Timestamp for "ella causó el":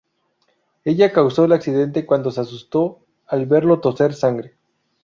0.83-1.51